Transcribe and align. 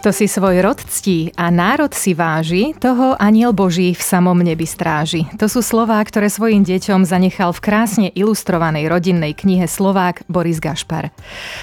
Kto 0.00 0.16
si 0.16 0.32
svoj 0.32 0.64
rod 0.64 0.80
ctí 0.80 1.28
a 1.36 1.52
národ 1.52 1.92
si 1.92 2.16
váži, 2.16 2.72
toho 2.80 3.20
aniel 3.20 3.52
Boží 3.52 3.92
v 3.92 4.00
samom 4.00 4.32
nebi 4.40 4.64
stráži. 4.64 5.28
To 5.36 5.44
sú 5.44 5.60
slová, 5.60 6.00
ktoré 6.00 6.32
svojim 6.32 6.64
deťom 6.64 7.04
zanechal 7.04 7.52
v 7.52 7.60
krásne 7.60 8.08
ilustrovanej 8.16 8.88
rodinnej 8.88 9.36
knihe 9.36 9.68
Slovák 9.68 10.24
Boris 10.24 10.56
Gašpar. 10.56 11.12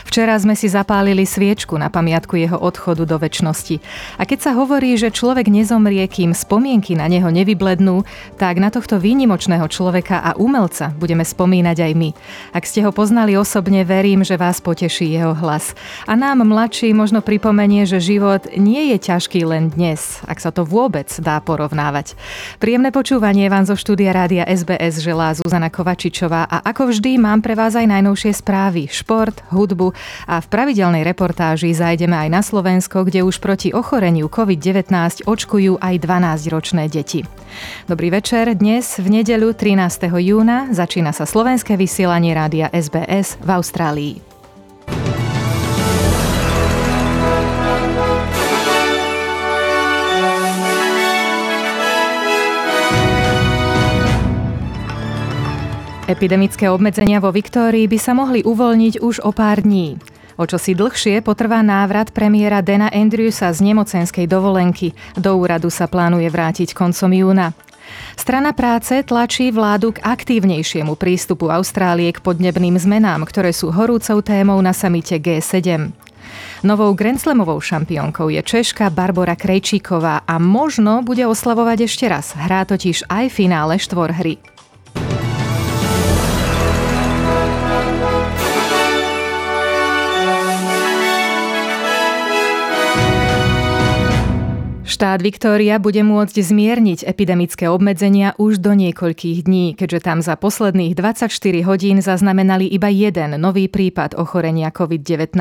Včera 0.06 0.38
sme 0.38 0.54
si 0.54 0.70
zapálili 0.70 1.26
sviečku 1.26 1.82
na 1.82 1.90
pamiatku 1.90 2.38
jeho 2.38 2.62
odchodu 2.62 3.10
do 3.10 3.18
väčšnosti. 3.18 3.82
A 4.22 4.30
keď 4.30 4.40
sa 4.46 4.52
hovorí, 4.54 4.94
že 5.02 5.10
človek 5.10 5.50
nezomrie, 5.50 6.06
kým 6.06 6.38
spomienky 6.38 6.94
na 6.94 7.10
neho 7.10 7.34
nevyblednú, 7.34 8.06
tak 8.38 8.62
na 8.62 8.70
tohto 8.70 9.02
výnimočného 9.02 9.66
človeka 9.66 10.22
a 10.22 10.38
umelca 10.38 10.94
budeme 10.94 11.26
spomínať 11.26 11.78
aj 11.90 11.94
my. 11.98 12.10
Ak 12.54 12.70
ste 12.70 12.86
ho 12.86 12.94
poznali 12.94 13.34
osobne, 13.34 13.82
verím, 13.82 14.22
že 14.22 14.38
vás 14.38 14.62
poteší 14.62 15.10
jeho 15.10 15.34
hlas. 15.34 15.74
A 16.06 16.14
nám 16.14 16.46
mladší 16.46 16.94
možno 16.94 17.26
pripomenie, 17.26 17.90
že 17.90 17.98
život 17.98 18.27
život 18.28 18.60
nie 18.60 18.92
je 18.92 18.98
ťažký 19.00 19.48
len 19.48 19.72
dnes, 19.72 20.20
ak 20.28 20.44
sa 20.44 20.52
to 20.52 20.68
vôbec 20.68 21.08
dá 21.24 21.40
porovnávať. 21.40 22.20
Príjemné 22.60 22.92
počúvanie 22.92 23.48
vám 23.48 23.64
zo 23.64 23.80
štúdia 23.80 24.12
rádia 24.12 24.44
SBS 24.44 25.00
želá 25.00 25.32
Zuzana 25.32 25.72
Kovačičová 25.72 26.44
a 26.44 26.60
ako 26.60 26.92
vždy 26.92 27.24
mám 27.24 27.40
pre 27.40 27.56
vás 27.56 27.80
aj 27.80 27.88
najnovšie 27.88 28.36
správy, 28.36 28.92
šport, 28.92 29.48
hudbu 29.56 29.96
a 30.28 30.44
v 30.44 30.48
pravidelnej 30.52 31.08
reportáži 31.08 31.72
zajdeme 31.72 32.28
aj 32.28 32.30
na 32.36 32.42
Slovensko, 32.44 33.08
kde 33.08 33.24
už 33.24 33.40
proti 33.40 33.72
ochoreniu 33.72 34.28
COVID-19 34.28 35.24
očkujú 35.24 35.80
aj 35.80 35.96
12-ročné 35.96 36.92
deti. 36.92 37.24
Dobrý 37.88 38.12
večer, 38.12 38.52
dnes 38.60 39.00
v 39.00 39.24
nedeľu 39.24 39.56
13. 39.56 40.12
júna 40.20 40.68
začína 40.76 41.16
sa 41.16 41.24
slovenské 41.24 41.80
vysielanie 41.80 42.36
rádia 42.36 42.68
SBS 42.76 43.40
v 43.40 43.50
Austrálii. 43.56 44.27
Epidemické 56.08 56.72
obmedzenia 56.72 57.20
vo 57.20 57.36
Viktórii 57.36 57.84
by 57.84 58.00
sa 58.00 58.16
mohli 58.16 58.40
uvoľniť 58.40 59.04
už 59.04 59.28
o 59.28 59.36
pár 59.36 59.60
dní. 59.60 60.00
O 60.40 60.48
čo 60.48 60.56
si 60.56 60.72
dlhšie 60.72 61.20
potrvá 61.20 61.60
návrat 61.60 62.16
premiéra 62.16 62.64
Dana 62.64 62.88
Andrewsa 62.88 63.52
z 63.52 63.60
nemocenskej 63.68 64.24
dovolenky. 64.24 64.96
Do 65.20 65.36
úradu 65.36 65.68
sa 65.68 65.84
plánuje 65.92 66.32
vrátiť 66.32 66.72
koncom 66.72 67.12
júna. 67.12 67.52
Strana 68.16 68.56
práce 68.56 69.04
tlačí 69.04 69.52
vládu 69.52 70.00
k 70.00 70.00
aktívnejšiemu 70.00 70.96
prístupu 70.96 71.52
Austrálie 71.52 72.16
k 72.16 72.24
podnebným 72.24 72.80
zmenám, 72.80 73.28
ktoré 73.28 73.52
sú 73.52 73.76
horúcou 73.76 74.24
témou 74.24 74.64
na 74.64 74.72
samite 74.72 75.20
G7. 75.20 75.92
Novou 76.64 76.96
Grenzlemovou 76.96 77.60
šampiónkou 77.60 78.32
je 78.32 78.40
Češka 78.40 78.96
Barbara 78.96 79.36
Krejčíková 79.36 80.24
a 80.24 80.40
možno 80.40 81.04
bude 81.04 81.28
oslavovať 81.28 81.84
ešte 81.84 82.08
raz. 82.08 82.32
Hrá 82.32 82.64
totiž 82.64 83.12
aj 83.12 83.28
finále 83.28 83.76
štvorhry. 83.76 84.57
Štát 94.98 95.22
Viktória 95.22 95.78
bude 95.78 96.02
môcť 96.02 96.42
zmierniť 96.42 97.06
epidemické 97.06 97.70
obmedzenia 97.70 98.34
už 98.42 98.58
do 98.58 98.74
niekoľkých 98.74 99.46
dní, 99.46 99.78
keďže 99.78 100.02
tam 100.02 100.26
za 100.26 100.34
posledných 100.34 100.98
24 100.98 101.30
hodín 101.70 102.02
zaznamenali 102.02 102.66
iba 102.66 102.90
jeden 102.90 103.38
nový 103.38 103.70
prípad 103.70 104.18
ochorenia 104.18 104.74
COVID-19. 104.74 105.38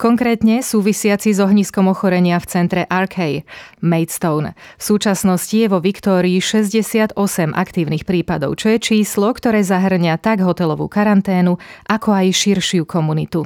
Konkrétne 0.00 0.64
súvisiaci 0.64 1.36
s 1.36 1.38
ohniskom 1.44 1.92
ochorenia 1.92 2.40
v 2.40 2.48
centre 2.48 2.82
Arkay, 2.88 3.44
Maidstone. 3.84 4.56
V 4.80 4.82
súčasnosti 4.88 5.52
je 5.52 5.68
vo 5.68 5.84
Viktórii 5.84 6.40
68 6.40 7.12
aktívnych 7.52 8.08
prípadov, 8.08 8.56
čo 8.56 8.72
je 8.72 8.80
číslo, 8.80 9.36
ktoré 9.36 9.68
zahrňa 9.68 10.16
tak 10.16 10.40
hotelovú 10.40 10.88
karanténu, 10.88 11.60
ako 11.92 12.08
aj 12.24 12.32
širšiu 12.32 12.88
komunitu. 12.88 13.44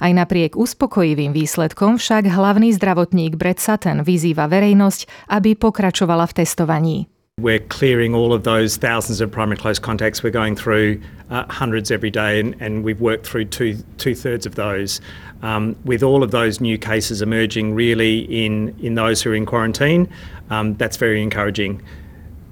Aj 0.00 0.12
napriek 0.12 0.56
uspokojivým 0.56 1.34
výsledkom 1.34 2.00
však 2.00 2.26
hlavný 2.30 2.72
zdravotník 2.74 3.36
Brett 3.36 3.60
Sutton 3.60 4.02
vyzýva 4.06 4.48
verejnosť, 4.48 5.30
aby 5.30 5.54
pokračovala 5.56 6.26
v 6.28 6.36
testovaní. 6.40 6.98
We're 7.40 7.58
clearing 7.58 8.14
all 8.14 8.34
of 8.34 8.44
those 8.44 8.76
thousands 8.76 9.22
of 9.22 9.32
primary 9.32 9.56
close 9.56 9.78
contacts. 9.78 10.22
We're 10.22 10.30
going 10.30 10.56
through 10.56 11.00
uh, 11.30 11.46
hundreds 11.48 11.90
every 11.90 12.10
day, 12.10 12.38
and, 12.38 12.54
and, 12.60 12.84
we've 12.84 13.00
worked 13.00 13.26
through 13.26 13.46
two 13.46 13.78
two 13.96 14.14
thirds 14.14 14.44
of 14.44 14.56
those. 14.56 15.00
Um, 15.40 15.74
with 15.86 16.02
all 16.02 16.22
of 16.22 16.32
those 16.32 16.60
new 16.60 16.76
cases 16.76 17.22
emerging, 17.22 17.72
really 17.72 18.28
in 18.44 18.76
in 18.80 18.94
those 18.94 19.22
who 19.22 19.30
are 19.30 19.34
in 19.34 19.46
quarantine, 19.46 20.06
um, 20.50 20.76
that's 20.76 20.98
very 20.98 21.22
encouraging. 21.22 21.80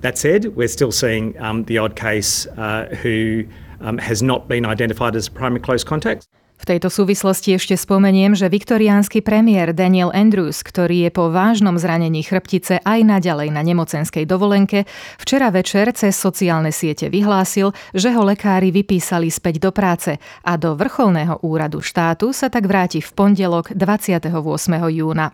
That 0.01 0.17
said, 0.17 0.57
we're 0.57 0.69
still 0.69 0.93
seeing 0.93 1.39
um, 1.39 1.65
the 1.65 1.77
odd 1.77 1.95
case 1.97 2.47
uh, 2.47 2.87
who 3.03 3.45
um, 3.81 3.99
has 3.99 4.23
not 4.23 4.49
been 4.49 4.65
identified 4.65 5.17
as 5.17 5.27
a 5.27 5.31
primary 5.31 5.61
close 5.61 5.85
contact. 5.85 6.29
V 6.59 6.67
tejto 6.67 6.91
súvislosti 6.91 7.55
ešte 7.55 7.79
spomeniem, 7.79 8.35
že 8.35 8.51
viktoriánsky 8.51 9.23
premiér 9.23 9.71
Daniel 9.71 10.11
Andrews, 10.11 10.67
ktorý 10.67 11.07
je 11.07 11.11
po 11.15 11.31
vážnom 11.31 11.79
zranení 11.79 12.27
chrbtice 12.27 12.83
aj 12.83 13.01
naďalej 13.07 13.55
na 13.55 13.63
nemocenskej 13.63 14.27
dovolenke, 14.27 14.83
včera 15.23 15.55
večer 15.55 15.95
cez 15.95 16.19
sociálne 16.19 16.75
siete 16.75 17.07
vyhlásil, 17.07 17.71
že 17.95 18.11
ho 18.11 18.27
lekári 18.27 18.75
vypísali 18.75 19.31
späť 19.31 19.63
do 19.63 19.71
práce 19.71 20.19
a 20.43 20.53
do 20.59 20.75
vrcholného 20.75 21.47
úradu 21.47 21.79
štátu 21.79 22.35
sa 22.35 22.51
tak 22.51 22.67
vráti 22.67 22.99
v 22.99 23.11
pondelok 23.15 23.71
28. 23.79 24.35
júna. 24.91 25.31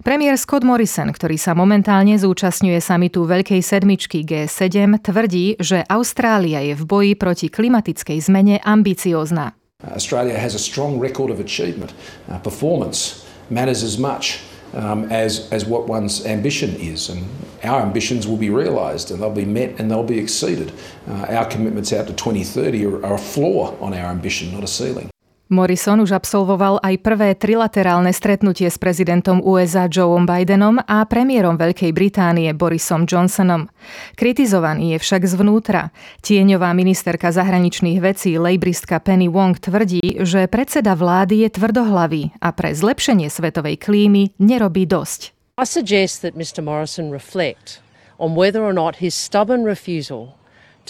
Premiér 0.00 0.36
Scott 0.36 0.64
Morrison, 0.64 1.12
ktorý 1.12 1.36
sa 1.40 1.56
momentálne 1.56 2.16
zúčastňuje 2.16 2.80
samitu 2.80 3.24
Veľkej 3.24 3.60
sedmičky 3.60 4.24
G7, 4.24 5.00
tvrdí, 5.00 5.56
že 5.60 5.84
Austrália 5.88 6.60
je 6.64 6.74
v 6.76 6.84
boji 6.84 7.12
proti 7.16 7.46
klimatickej 7.48 8.18
zmene 8.20 8.56
ambiciózna. 8.60 9.56
Uh, 9.84 9.90
Australia 9.90 10.38
has 10.38 10.54
a 10.54 10.58
strong 10.58 10.98
record 10.98 11.30
of 11.30 11.38
achievement. 11.38 11.92
Uh, 12.30 12.38
performance 12.38 13.28
matters 13.50 13.82
as 13.82 13.98
much 13.98 14.40
um, 14.72 15.04
as, 15.12 15.52
as 15.52 15.66
what 15.66 15.86
one's 15.86 16.24
ambition 16.24 16.74
is. 16.76 17.10
And 17.10 17.28
our 17.62 17.82
ambitions 17.82 18.26
will 18.26 18.38
be 18.38 18.48
realised 18.48 19.10
and 19.10 19.20
they'll 19.20 19.30
be 19.30 19.44
met 19.44 19.78
and 19.78 19.90
they'll 19.90 20.02
be 20.02 20.18
exceeded. 20.18 20.72
Uh, 21.06 21.26
our 21.28 21.44
commitments 21.44 21.92
out 21.92 22.06
to 22.06 22.14
2030 22.14 22.86
are, 22.86 23.04
are 23.04 23.14
a 23.14 23.18
floor 23.18 23.76
on 23.80 23.92
our 23.92 24.10
ambition, 24.10 24.50
not 24.52 24.64
a 24.64 24.66
ceiling. 24.66 25.10
Morrison 25.46 26.02
už 26.02 26.10
absolvoval 26.10 26.82
aj 26.82 27.06
prvé 27.06 27.38
trilaterálne 27.38 28.10
stretnutie 28.10 28.66
s 28.66 28.82
prezidentom 28.82 29.38
USA 29.46 29.86
Joeom 29.86 30.26
Bidenom 30.26 30.82
a 30.82 31.06
premiérom 31.06 31.54
Veľkej 31.54 31.94
Británie 31.94 32.50
Borisom 32.50 33.06
Johnsonom. 33.06 33.70
Kritizovaný 34.18 34.98
je 34.98 35.06
však 35.06 35.22
zvnútra. 35.22 35.94
Tieňová 36.26 36.74
ministerka 36.74 37.30
zahraničných 37.30 38.02
vecí 38.02 38.34
lejbristka 38.34 38.98
Penny 38.98 39.30
Wong 39.30 39.54
tvrdí, 39.54 40.18
že 40.26 40.50
predseda 40.50 40.98
vlády 40.98 41.46
je 41.46 41.48
tvrdohlavý 41.54 42.34
a 42.42 42.50
pre 42.50 42.74
zlepšenie 42.74 43.30
svetovej 43.30 43.78
klímy 43.78 44.34
nerobí 44.42 44.82
dosť. 44.82 45.30
I 45.54 45.64
suggest 45.64 46.26
that 46.26 46.34
Mr 46.34 46.58
Morrison 46.58 47.14
reflect 47.14 47.78
on 48.18 48.34
whether 48.34 48.66
or 48.66 48.74
not 48.74 48.98
his 48.98 49.14
stubborn 49.14 49.62
refusal 49.62 50.34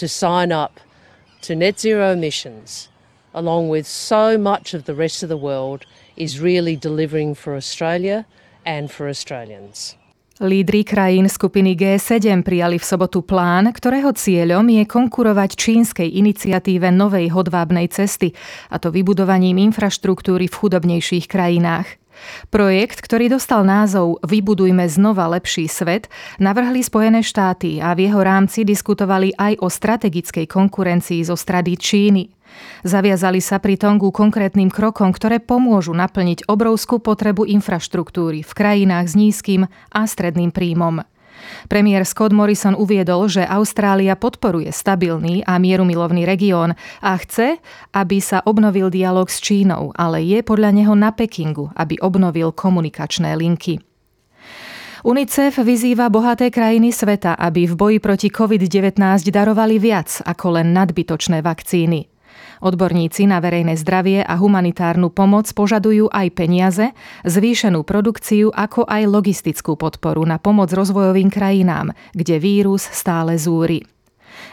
to 0.01 0.09
sign 0.09 0.49
up 0.49 0.81
to 1.45 1.53
net 1.53 1.77
zero 1.77 2.09
emissions 2.09 2.89
along 3.37 3.69
with 3.69 3.85
so 3.85 4.33
much 4.41 4.73
of 4.73 4.89
the 4.89 4.97
rest 4.97 5.21
of 5.21 5.29
the 5.29 5.37
world, 5.37 5.85
is 6.17 6.41
really 6.41 6.73
delivering 6.73 7.37
for 7.37 7.53
Australia 7.53 8.25
and 8.65 8.89
for 8.89 9.05
Australians. 9.05 9.93
Lídry 10.37 10.85
krajín 10.85 11.25
skupiny 11.25 11.73
G7 11.73 12.45
prijali 12.45 12.77
v 12.77 12.85
sobotu 12.85 13.25
plán, 13.25 13.73
ktorého 13.73 14.13
cieľom 14.13 14.69
je 14.69 14.85
konkurovať 14.85 15.57
čínskej 15.57 16.13
iniciatíve 16.13 16.93
novej 16.93 17.33
hodvábnej 17.33 17.89
cesty, 17.89 18.37
a 18.69 18.77
to 18.77 18.93
vybudovaním 18.93 19.57
infraštruktúry 19.57 20.45
v 20.45 20.53
chudobnejších 20.53 21.25
krajinách. 21.25 21.89
Projekt, 22.47 23.03
ktorý 23.03 23.31
dostal 23.33 23.67
názov 23.67 24.21
Vybudujme 24.23 24.87
znova 24.87 25.27
lepší 25.31 25.67
svet, 25.67 26.07
navrhli 26.37 26.79
Spojené 26.81 27.21
štáty 27.25 27.83
a 27.83 27.93
v 27.97 28.07
jeho 28.07 28.21
rámci 28.23 28.63
diskutovali 28.63 29.35
aj 29.35 29.59
o 29.59 29.67
strategickej 29.67 30.45
konkurencii 30.47 31.21
zo 31.25 31.35
strady 31.35 31.75
Číny. 31.75 32.23
Zaviazali 32.81 33.43
sa 33.43 33.59
pritom 33.59 33.99
ku 34.01 34.09
konkrétnym 34.09 34.71
krokom, 34.71 35.11
ktoré 35.11 35.37
pomôžu 35.43 35.93
naplniť 35.93 36.47
obrovskú 36.49 36.97
potrebu 37.03 37.45
infraštruktúry 37.45 38.41
v 38.41 38.51
krajinách 38.53 39.05
s 39.11 39.15
nízkym 39.17 39.61
a 39.67 40.01
stredným 40.07 40.49
príjmom. 40.49 41.03
Premiér 41.67 42.07
Scott 42.07 42.31
Morrison 42.31 42.73
uviedol, 42.73 43.27
že 43.27 43.43
Austrália 43.43 44.15
podporuje 44.15 44.71
stabilný 44.71 45.43
a 45.43 45.59
mierumilovný 45.59 46.23
región 46.23 46.73
a 47.03 47.11
chce, 47.19 47.59
aby 47.93 48.17
sa 48.23 48.41
obnovil 48.45 48.87
dialog 48.93 49.27
s 49.27 49.41
Čínou, 49.43 49.91
ale 49.95 50.23
je 50.23 50.39
podľa 50.41 50.71
neho 50.73 50.93
na 50.95 51.13
Pekingu, 51.13 51.71
aby 51.75 51.99
obnovil 52.01 52.55
komunikačné 52.55 53.35
linky. 53.37 53.83
UNICEF 55.05 55.61
vyzýva 55.61 56.09
bohaté 56.09 56.49
krajiny 56.49 56.89
sveta, 56.89 57.37
aby 57.37 57.69
v 57.69 57.73
boji 57.77 57.97
proti 58.01 58.27
COVID-19 58.33 58.99
darovali 59.29 59.77
viac 59.77 60.25
ako 60.25 60.59
len 60.59 60.73
nadbytočné 60.73 61.45
vakcíny. 61.45 62.16
Odborníci 62.57 63.29
na 63.29 63.37
verejné 63.37 63.77
zdravie 63.77 64.25
a 64.25 64.33
humanitárnu 64.33 65.13
pomoc 65.13 65.45
požadujú 65.53 66.09
aj 66.09 66.27
peniaze, 66.33 66.85
zvýšenú 67.21 67.85
produkciu 67.85 68.49
ako 68.49 68.89
aj 68.89 69.03
logistickú 69.05 69.77
podporu 69.77 70.25
na 70.25 70.41
pomoc 70.41 70.73
rozvojovým 70.73 71.29
krajinám, 71.29 71.93
kde 72.17 72.41
vírus 72.41 72.81
stále 72.81 73.37
zúri. 73.37 73.85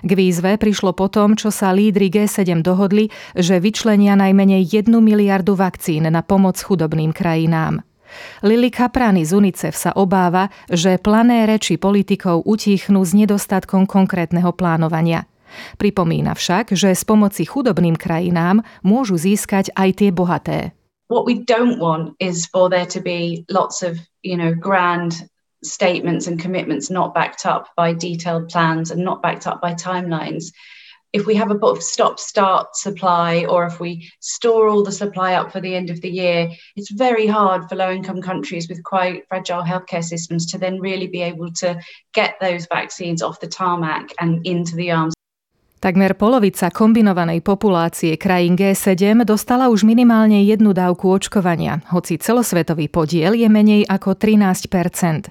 K 0.04 0.10
výzve 0.16 0.56
prišlo 0.56 0.96
potom, 0.96 1.36
čo 1.36 1.48
sa 1.48 1.72
lídry 1.72 2.08
G7 2.08 2.60
dohodli, 2.64 3.08
že 3.36 3.60
vyčlenia 3.60 4.16
najmenej 4.16 4.64
1 4.68 4.88
miliardu 4.88 5.56
vakcín 5.56 6.08
na 6.08 6.20
pomoc 6.24 6.60
chudobným 6.60 7.12
krajinám. 7.12 7.84
Lili 8.46 8.70
Kaprani 8.70 9.26
z 9.26 9.34
UNICEF 9.34 9.74
sa 9.74 9.90
obáva, 9.96 10.46
že 10.70 11.02
plané 11.02 11.50
reči 11.50 11.80
politikov 11.80 12.46
utichnú 12.46 13.02
s 13.02 13.10
nedostatkom 13.16 13.88
konkrétneho 13.88 14.54
plánovania– 14.54 15.26
Pripomína 15.76 16.34
však, 16.34 16.72
že 16.74 16.94
z 16.94 17.02
pomoci 17.04 17.44
chudobným 17.44 17.98
krajinám 17.98 18.62
môžu 18.82 19.18
získať 19.18 19.74
aj 19.74 19.90
tie 19.98 20.10
bohaté. 20.14 20.72
What 21.08 21.26
we 21.26 21.44
don't 21.44 21.78
want 21.78 22.16
is 22.18 22.46
for 22.46 22.72
there 22.72 22.88
to 22.88 23.00
be 23.00 23.44
lots 23.52 23.84
of, 23.84 24.00
you 24.24 24.36
know, 24.36 24.56
grand 24.56 25.28
statements 25.64 26.26
and 26.26 26.40
commitments 26.40 26.90
not 26.90 27.14
backed 27.14 27.46
up 27.46 27.68
by 27.76 27.92
detailed 27.92 28.48
plans 28.48 28.90
and 28.90 29.04
not 29.04 29.22
backed 29.22 29.46
up 29.46 29.60
by 29.60 29.74
timelines. 29.74 30.52
If 31.12 31.26
we 31.26 31.36
have 31.36 31.50
a 31.50 31.80
stop 31.80 32.18
start 32.18 32.74
supply 32.74 33.44
or 33.44 33.64
if 33.66 33.78
we 33.78 34.10
store 34.18 34.68
all 34.68 34.82
the 34.82 34.90
supply 34.90 35.34
up 35.34 35.52
for 35.52 35.60
the 35.60 35.76
end 35.76 35.88
of 35.90 36.00
the 36.00 36.10
year, 36.10 36.50
it's 36.74 36.90
very 36.90 37.26
hard 37.26 37.68
for 37.68 37.76
low 37.76 37.92
income 37.92 38.20
countries 38.20 38.68
with 38.68 38.82
quite 38.82 39.28
fragile 39.28 39.62
healthcare 39.62 40.02
systems 40.02 40.44
to 40.46 40.58
then 40.58 40.80
really 40.80 41.06
be 41.06 41.22
able 41.22 41.52
to 41.52 41.80
get 42.14 42.34
those 42.40 42.66
vaccines 42.66 43.22
off 43.22 43.38
the 43.38 43.46
tarmac 43.46 44.12
and 44.18 44.44
into 44.44 44.74
the 44.74 44.90
arms 44.90 45.13
Takmer 45.84 46.16
polovica 46.16 46.72
kombinovanej 46.72 47.44
populácie 47.44 48.16
krajín 48.16 48.56
G7 48.56 49.20
dostala 49.28 49.68
už 49.68 49.84
minimálne 49.84 50.40
jednu 50.40 50.72
dávku 50.72 51.12
očkovania, 51.12 51.84
hoci 51.92 52.16
celosvetový 52.16 52.88
podiel 52.88 53.36
je 53.36 53.44
menej 53.52 53.84
ako 53.84 54.16
13% 54.16 55.28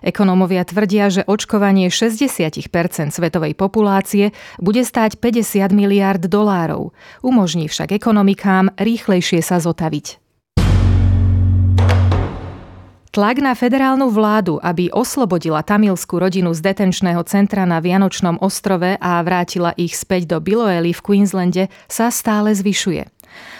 Ekonómovia 0.00 0.64
tvrdia, 0.64 1.12
že 1.12 1.22
očkovanie 1.28 1.92
60% 1.92 2.64
svetovej 3.12 3.52
populácie 3.52 4.32
bude 4.56 4.82
stáť 4.82 5.20
50 5.20 5.68
miliard 5.76 6.24
dolárov. 6.24 6.96
Umožní 7.20 7.68
však 7.68 7.92
ekonomikám 7.92 8.72
rýchlejšie 8.80 9.44
sa 9.44 9.60
zotaviť. 9.60 10.29
Tlak 13.10 13.42
na 13.42 13.58
federálnu 13.58 14.06
vládu, 14.06 14.62
aby 14.62 14.86
oslobodila 14.94 15.66
tamilskú 15.66 16.22
rodinu 16.22 16.54
z 16.54 16.62
detenčného 16.62 17.18
centra 17.26 17.66
na 17.66 17.82
Vianočnom 17.82 18.38
ostrove 18.38 18.94
a 19.02 19.18
vrátila 19.26 19.74
ich 19.74 19.98
späť 19.98 20.30
do 20.30 20.38
Biloely 20.38 20.94
v 20.94 21.02
Queenslande, 21.02 21.66
sa 21.90 22.14
stále 22.14 22.54
zvyšuje. 22.54 23.10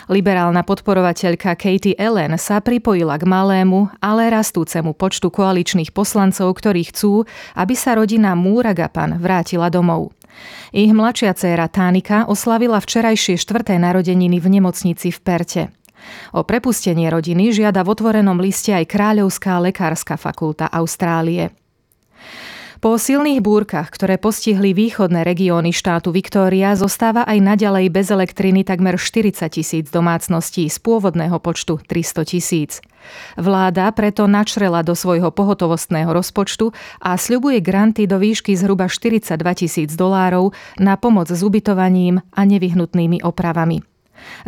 Liberálna 0.07 0.63
podporovateľka 0.63 1.59
Katie 1.59 1.99
Ellen 1.99 2.39
sa 2.39 2.63
pripojila 2.63 3.19
k 3.19 3.27
malému, 3.27 3.91
ale 3.99 4.31
rastúcemu 4.31 4.95
počtu 4.95 5.35
koaličných 5.35 5.91
poslancov, 5.91 6.55
ktorí 6.55 6.87
chcú, 6.95 7.27
aby 7.59 7.75
sa 7.75 7.99
rodina 7.99 8.39
Múragapan 8.39 9.19
vrátila 9.19 9.67
domov. 9.67 10.15
Ich 10.71 10.95
mladšia 10.95 11.35
dcéra 11.35 11.67
Tánika 11.67 12.31
oslavila 12.31 12.79
včerajšie 12.79 13.35
štvrté 13.35 13.83
narodeniny 13.83 14.39
v 14.39 14.47
nemocnici 14.47 15.11
v 15.11 15.19
Perte. 15.19 15.63
O 16.37 16.47
prepustenie 16.47 17.11
rodiny 17.11 17.51
žiada 17.55 17.83
v 17.83 17.93
otvorenom 17.95 18.39
liste 18.39 18.71
aj 18.71 18.89
Kráľovská 18.89 19.59
lekárska 19.61 20.15
fakulta 20.17 20.69
Austrálie. 20.69 21.51
Po 22.81 22.97
silných 22.97 23.45
búrkach, 23.45 23.93
ktoré 23.93 24.17
postihli 24.17 24.73
východné 24.73 25.21
regióny 25.21 25.69
štátu 25.69 26.17
Viktória, 26.17 26.73
zostáva 26.73 27.29
aj 27.29 27.37
naďalej 27.37 27.93
bez 27.93 28.09
elektriny 28.09 28.65
takmer 28.65 28.97
40 28.97 29.37
tisíc 29.53 29.93
domácností 29.93 30.65
z 30.65 30.81
pôvodného 30.81 31.37
počtu 31.45 31.77
300 31.77 32.25
tisíc. 32.25 32.81
Vláda 33.37 33.93
preto 33.93 34.25
načrela 34.25 34.81
do 34.81 34.97
svojho 34.97 35.29
pohotovostného 35.29 36.09
rozpočtu 36.09 36.73
a 37.05 37.21
sľubuje 37.21 37.61
granty 37.61 38.09
do 38.09 38.17
výšky 38.17 38.57
zhruba 38.57 38.89
42 38.89 39.37
tisíc 39.61 39.93
dolárov 39.93 40.57
na 40.81 40.97
pomoc 40.97 41.29
s 41.29 41.45
ubytovaním 41.45 42.25
a 42.33 42.49
nevyhnutnými 42.49 43.21
opravami. 43.21 43.90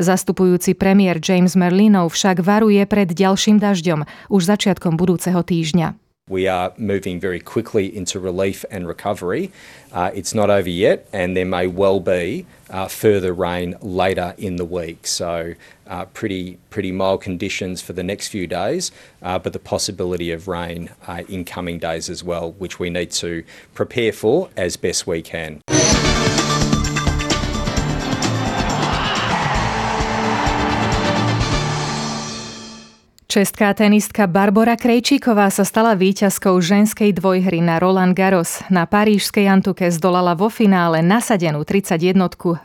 Zastupujúci 0.01 0.75
premiér 0.77 1.21
James 1.23 1.55
Merlinov 1.55 2.13
však 2.15 2.41
varuje 2.45 2.83
pred 2.89 3.11
ďalším 3.11 3.61
dažďom 3.61 4.05
už 4.29 4.43
začiatkom 4.47 4.97
budúceho 4.97 5.41
týždňa. 5.41 6.03
We 6.29 6.47
are 6.47 6.73
moving 6.79 7.19
very 7.19 7.41
quickly 7.41 7.95
into 7.95 8.21
relief 8.21 8.65
and 8.71 8.87
recovery. 8.87 9.51
Uh, 9.93 10.13
it's 10.15 10.35
not 10.35 10.51
over 10.51 10.71
yet, 10.71 11.09
and 11.13 11.37
there 11.37 11.45
may 11.45 11.67
well 11.67 11.99
be 11.99 12.47
uh, 12.71 12.87
further 12.87 13.35
rain 13.35 13.77
later 13.83 14.33
in 14.39 14.55
the 14.55 14.65
week. 14.65 15.07
So, 15.07 15.55
uh, 15.89 16.05
pretty 16.07 16.59
pretty 16.71 16.93
mild 16.93 17.23
conditions 17.23 17.83
for 17.83 17.93
the 17.93 18.05
next 18.05 18.29
few 18.29 18.47
days, 18.47 18.93
uh, 19.21 19.41
but 19.41 19.53
the 19.53 19.59
possibility 19.59 20.31
of 20.31 20.47
rain 20.47 20.91
uh, 21.09 21.23
in 21.29 21.45
coming 21.45 21.81
days 21.81 22.09
as 22.09 22.23
well, 22.23 22.53
which 22.53 22.79
we 22.79 22.89
need 22.89 23.11
to 23.13 23.43
prepare 23.75 24.13
for 24.13 24.49
as 24.57 24.77
best 24.77 25.07
we 25.09 25.23
can. 25.23 25.61
Česká 33.33 33.73
tenistka 33.73 34.29
Barbora 34.29 34.77
Krejčíková 34.77 35.49
sa 35.49 35.65
stala 35.65 35.97
víťazkou 35.97 36.53
ženskej 36.61 37.17
dvojhry 37.17 37.65
na 37.65 37.81
Roland 37.81 38.13
Garros. 38.13 38.61
Na 38.69 38.85
parížskej 38.85 39.49
Antuke 39.49 39.89
zdolala 39.89 40.37
vo 40.37 40.53
finále 40.53 41.01
nasadenú 41.01 41.65
31 41.65 42.13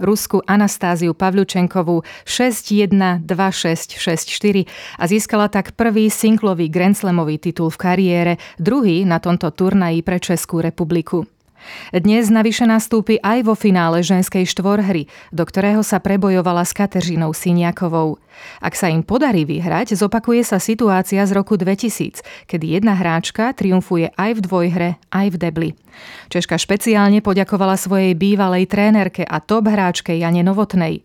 Rusku 0.03 0.43
Anastáziu 0.43 1.15
Pavľučenkovú 1.15 2.03
6-1, 2.27 3.23
2-6, 3.23 3.95
6-4 3.95 4.67
a 4.99 5.03
získala 5.07 5.47
tak 5.47 5.71
prvý 5.71 6.11
singlový 6.11 6.67
Grand 6.67 6.99
Slamový 6.99 7.39
titul 7.39 7.71
v 7.71 7.79
kariére, 7.87 8.33
druhý 8.59 9.07
na 9.07 9.23
tomto 9.23 9.47
turnaji 9.55 10.03
pre 10.03 10.19
Českú 10.19 10.59
republiku. 10.59 11.36
Dnes 11.91 12.27
navyše 12.27 12.67
nastúpi 12.67 13.17
aj 13.23 13.47
vo 13.47 13.55
finále 13.55 14.03
ženskej 14.03 14.45
štvorhry, 14.47 15.07
do 15.31 15.43
ktorého 15.43 15.81
sa 15.81 16.03
prebojovala 16.03 16.67
s 16.67 16.75
Kateřinou 16.75 17.31
Siniakovou. 17.31 18.19
Ak 18.61 18.77
sa 18.77 18.89
im 18.89 19.01
podarí 19.01 19.43
vyhrať, 19.43 19.97
zopakuje 19.97 20.45
sa 20.45 20.61
situácia 20.61 21.25
z 21.25 21.31
roku 21.33 21.57
2000, 21.57 22.21
kedy 22.45 22.77
jedna 22.77 22.93
hráčka 22.93 23.49
triumfuje 23.53 24.13
aj 24.13 24.31
v 24.37 24.39
dvojhre, 24.45 24.89
aj 25.09 25.27
v 25.33 25.37
debli. 25.37 25.69
Češka 26.29 26.61
špeciálne 26.61 27.25
poďakovala 27.25 27.73
svojej 27.73 28.13
bývalej 28.13 28.69
trénerke 28.69 29.25
a 29.25 29.41
top 29.41 29.73
hráčke 29.73 30.13
Jane 30.13 30.45
Novotnej. 30.45 31.01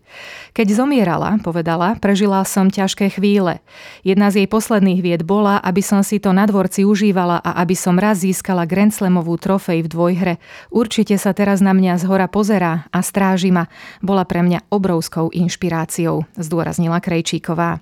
Keď 0.53 0.67
zomierala, 0.69 1.41
povedala, 1.41 1.97
prežila 1.97 2.45
som 2.45 2.69
ťažké 2.69 3.17
chvíle. 3.17 3.57
Jedna 4.05 4.29
z 4.29 4.45
jej 4.45 4.47
posledných 4.49 5.01
vied 5.01 5.21
bola, 5.25 5.57
aby 5.65 5.81
som 5.81 6.05
si 6.05 6.21
to 6.21 6.29
na 6.29 6.45
dvorci 6.45 6.85
užívala 6.85 7.41
a 7.41 7.57
aby 7.65 7.73
som 7.73 7.97
raz 7.97 8.21
získala 8.21 8.69
Grand 8.69 8.93
trofej 8.93 9.81
v 9.81 9.89
dvojhre. 9.89 10.33
Určite 10.73 11.15
sa 11.19 11.31
teraz 11.35 11.59
na 11.59 11.71
mňa 11.71 12.01
z 12.01 12.03
hora 12.09 12.27
pozerá 12.27 12.87
a 12.89 12.99
stráži 13.01 13.53
ma. 13.53 13.69
Bola 13.99 14.25
pre 14.27 14.41
mňa 14.41 14.69
obrovskou 14.73 15.29
inšpiráciou, 15.33 16.25
zdôraznila 16.39 16.99
Krejčíková. 17.03 17.79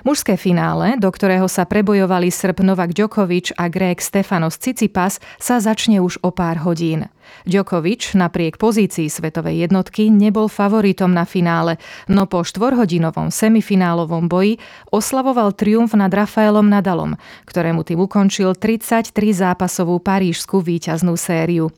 Mužské 0.00 0.40
finále, 0.40 0.96
do 0.96 1.12
ktorého 1.12 1.44
sa 1.44 1.68
prebojovali 1.68 2.32
Srb 2.32 2.64
Novak 2.64 2.96
Djokovic 2.96 3.52
a 3.60 3.68
Greg 3.68 4.00
Stefanos 4.00 4.56
Cicipas, 4.56 5.20
sa 5.36 5.60
začne 5.60 6.00
už 6.00 6.24
o 6.24 6.32
pár 6.32 6.64
hodín. 6.64 7.12
Djokovic 7.44 8.16
napriek 8.16 8.56
pozícii 8.56 9.12
svetovej 9.12 9.68
jednotky 9.68 10.08
nebol 10.08 10.48
favoritom 10.48 11.12
na 11.12 11.28
finále, 11.28 11.76
no 12.08 12.24
po 12.24 12.40
štvorhodinovom 12.40 13.28
semifinálovom 13.28 14.24
boji 14.24 14.56
oslavoval 14.88 15.52
triumf 15.52 15.92
nad 15.92 16.08
Rafaelom 16.08 16.64
Nadalom, 16.64 17.20
ktorému 17.44 17.84
tým 17.84 18.00
ukončil 18.00 18.56
33 18.56 19.12
zápasovú 19.36 20.00
parížskú 20.00 20.64
víťaznú 20.64 21.12
sériu. 21.20 21.68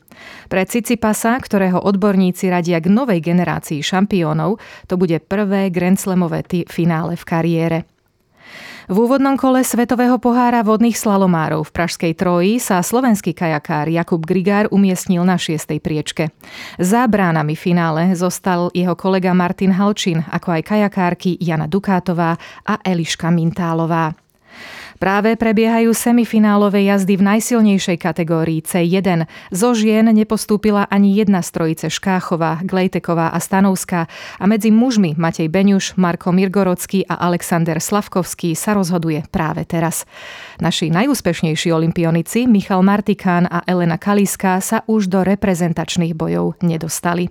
Pre 0.46 0.62
Cicipasa, 0.62 1.34
ktorého 1.42 1.82
odborníci 1.82 2.46
radia 2.46 2.78
k 2.78 2.86
novej 2.86 3.18
generácii 3.18 3.82
šampiónov, 3.82 4.62
to 4.86 4.94
bude 4.94 5.18
prvé 5.26 5.74
Grand 5.74 5.98
Slamové 5.98 6.46
finále 6.70 7.18
v 7.18 7.24
kariére. 7.26 7.91
V 8.90 8.96
úvodnom 8.98 9.38
kole 9.38 9.62
Svetového 9.62 10.18
pohára 10.18 10.66
vodných 10.66 10.98
slalomárov 10.98 11.62
v 11.62 11.70
Pražskej 11.70 12.12
Troji 12.18 12.58
sa 12.58 12.82
slovenský 12.82 13.30
kajakár 13.30 13.86
Jakub 13.86 14.18
Grigár 14.26 14.66
umiestnil 14.74 15.22
na 15.22 15.38
šiestej 15.38 15.78
priečke. 15.78 16.34
Za 16.82 17.06
bránami 17.06 17.54
finále 17.54 18.10
zostal 18.18 18.74
jeho 18.74 18.98
kolega 18.98 19.30
Martin 19.38 19.70
Halčin, 19.70 20.26
ako 20.26 20.58
aj 20.58 20.62
kajakárky 20.66 21.38
Jana 21.38 21.70
Dukátová 21.70 22.34
a 22.66 22.74
Eliška 22.82 23.30
Mintálová. 23.30 24.18
Práve 25.02 25.34
prebiehajú 25.34 25.90
semifinálové 25.98 26.86
jazdy 26.86 27.18
v 27.18 27.26
najsilnejšej 27.26 27.98
kategórii 27.98 28.62
C1. 28.62 29.26
Zo 29.50 29.74
žien 29.74 30.06
nepostúpila 30.06 30.86
ani 30.86 31.18
jedna 31.18 31.42
z 31.42 31.58
trojice 31.58 31.90
Škáchová, 31.90 32.62
Glejteková 32.62 33.34
a 33.34 33.38
Stanovská 33.42 34.06
a 34.38 34.44
medzi 34.46 34.70
mužmi 34.70 35.18
Matej 35.18 35.50
Beňuš, 35.50 35.98
Marko 35.98 36.30
Mirgorocký 36.30 37.02
a 37.10 37.18
Alexander 37.18 37.82
Slavkovský 37.82 38.54
sa 38.54 38.78
rozhoduje 38.78 39.26
práve 39.26 39.66
teraz. 39.66 40.06
Naši 40.62 40.94
najúspešnejší 40.94 41.74
olimpionici 41.74 42.46
Michal 42.46 42.86
Martikán 42.86 43.50
a 43.50 43.66
Elena 43.66 43.98
Kaliska 43.98 44.62
sa 44.62 44.86
už 44.86 45.10
do 45.10 45.26
reprezentačných 45.26 46.14
bojov 46.14 46.62
nedostali. 46.62 47.26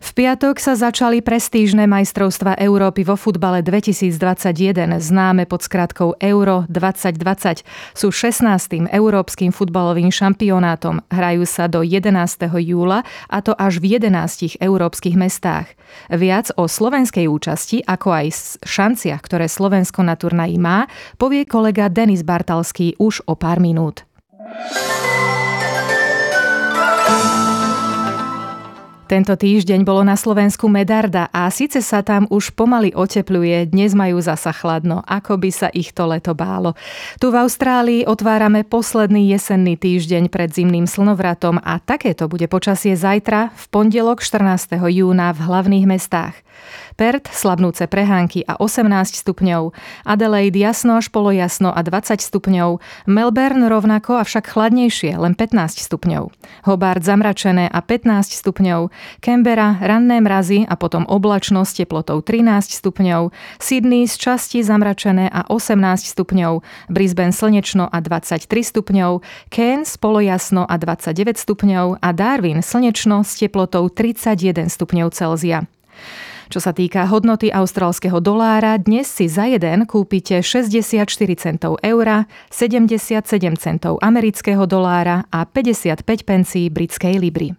V 0.00 0.10
piatok 0.12 0.60
sa 0.60 0.76
začali 0.76 1.24
prestížne 1.24 1.88
majstrovstva 1.88 2.60
Európy 2.60 3.04
vo 3.04 3.16
futbale 3.16 3.64
2021, 3.64 5.00
známe 5.00 5.48
pod 5.48 5.64
skratkou 5.64 6.16
Euro 6.20 6.68
2020. 6.68 7.64
Sú 7.96 8.12
16. 8.12 8.92
európskym 8.92 9.52
futbalovým 9.52 10.12
šampionátom. 10.12 11.00
Hrajú 11.08 11.44
sa 11.48 11.68
do 11.68 11.80
11. 11.80 12.12
júla 12.60 13.08
a 13.32 13.38
to 13.40 13.56
až 13.56 13.80
v 13.80 13.96
11 13.96 14.60
európskych 14.60 15.16
mestách. 15.16 15.72
Viac 16.12 16.52
o 16.60 16.68
slovenskej 16.68 17.30
účasti, 17.30 17.80
ako 17.86 18.08
aj 18.12 18.26
šanciach, 18.66 19.20
ktoré 19.24 19.48
Slovensko 19.48 20.04
na 20.04 20.18
turnaji 20.18 20.60
má, 20.60 20.90
povie 21.16 21.48
kolega 21.48 21.88
Denis 21.88 22.20
Bartalský 22.20 22.98
už 23.00 23.24
o 23.24 23.38
pár 23.38 23.62
minút. 23.62 24.04
Tento 29.06 29.38
týždeň 29.38 29.86
bolo 29.86 30.02
na 30.02 30.18
Slovensku 30.18 30.66
medarda 30.66 31.30
a 31.30 31.46
síce 31.54 31.78
sa 31.78 32.02
tam 32.02 32.26
už 32.26 32.58
pomaly 32.58 32.90
otepluje, 32.90 33.70
dnes 33.70 33.94
majú 33.94 34.18
zasa 34.18 34.50
chladno, 34.50 34.98
ako 35.06 35.38
by 35.38 35.50
sa 35.54 35.70
ich 35.70 35.94
to 35.94 36.10
leto 36.10 36.34
bálo. 36.34 36.74
Tu 37.22 37.30
v 37.30 37.38
Austrálii 37.38 38.02
otvárame 38.02 38.66
posledný 38.66 39.30
jesenný 39.30 39.78
týždeň 39.78 40.26
pred 40.26 40.50
zimným 40.50 40.90
slnovratom 40.90 41.62
a 41.62 41.78
takéto 41.78 42.26
bude 42.26 42.50
počasie 42.50 42.98
zajtra, 42.98 43.54
v 43.54 43.64
pondelok 43.70 44.26
14. 44.26 44.74
júna 44.74 45.30
v 45.30 45.38
hlavných 45.38 45.86
mestách. 45.86 46.34
Perth 46.96 47.28
slabnúce 47.28 47.84
prehánky 47.84 48.40
a 48.48 48.56
18 48.56 48.88
stupňov, 49.20 49.76
Adelaide 50.08 50.56
jasno 50.56 50.96
až 50.96 51.12
polojasno 51.12 51.68
a 51.68 51.80
20 51.84 52.24
stupňov, 52.24 52.80
Melbourne 53.04 53.68
rovnako 53.68 54.24
avšak 54.24 54.56
chladnejšie, 54.56 55.12
len 55.20 55.36
15 55.36 55.76
stupňov, 55.76 56.32
Hobart 56.64 57.04
zamračené 57.04 57.68
a 57.68 57.84
15 57.84 58.32
stupňov, 58.40 58.88
Canberra 59.20 59.78
ranné 59.80 60.20
mrazy 60.20 60.66
a 60.66 60.74
potom 60.74 61.08
oblačnosť 61.08 61.84
teplotou 61.84 62.22
13 62.22 62.70
stupňov, 62.70 63.32
Sydney 63.58 64.04
z 64.04 64.14
časti 64.16 64.60
zamračené 64.62 65.30
a 65.30 65.46
18 65.48 66.06
stupňov, 66.06 66.60
Brisbane 66.88 67.32
slnečno 67.32 67.88
a 67.88 67.98
23 68.02 68.46
stupňov, 68.46 69.24
Cairns 69.52 69.96
polojasno 69.96 70.66
a 70.66 70.74
29 70.78 71.36
stupňov 71.36 72.02
a 72.02 72.08
Darwin 72.12 72.60
slnečno 72.64 73.24
s 73.26 73.38
teplotou 73.40 73.88
31 73.88 74.72
stupňov 74.72 75.08
Celzia. 75.12 75.64
Čo 76.46 76.62
sa 76.62 76.70
týka 76.70 77.10
hodnoty 77.10 77.50
austrálskeho 77.50 78.22
dolára, 78.22 78.78
dnes 78.78 79.10
si 79.10 79.26
za 79.26 79.50
jeden 79.50 79.82
kúpite 79.82 80.46
64 80.46 81.10
centov 81.34 81.82
eura, 81.82 82.30
77 82.54 83.26
centov 83.58 83.98
amerického 83.98 84.62
dolára 84.62 85.26
a 85.34 85.42
55 85.42 86.06
pencí 86.22 86.70
britskej 86.70 87.18
libry. 87.18 87.58